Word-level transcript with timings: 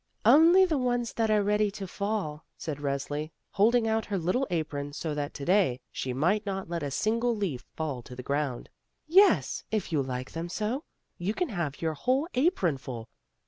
"Only 0.25 0.65
the 0.65 0.79
ones 0.79 1.13
that 1.13 1.29
are 1.29 1.43
ready 1.43 1.69
to 1.69 1.85
fall," 1.87 2.43
said 2.57 2.77
Resli, 2.79 3.29
holding 3.51 3.87
out 3.87 4.05
her 4.05 4.17
little 4.17 4.47
apron 4.49 4.93
so 4.93 5.13
that 5.13 5.35
to 5.35 5.45
day 5.45 5.79
she 5.91 6.11
might 6.11 6.43
not 6.43 6.67
let 6.67 6.81
a 6.81 6.89
single 6.89 7.35
leaf 7.35 7.67
fall 7.75 8.01
to 8.01 8.15
the 8.15 8.23
ground. 8.23 8.69
"Yes, 9.05 9.63
if 9.69 9.91
you 9.91 10.01
like 10.01 10.31
them 10.31 10.49
so, 10.49 10.83
you 11.19 11.35
can 11.35 11.49
have 11.49 11.83
your 11.83 11.93
whole 11.93 12.27
apron 12.33 12.79
full! 12.79 13.09